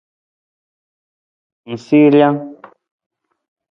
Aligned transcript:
Ng 1.69 1.77
sii 1.85 2.11
rijang. 2.13 2.39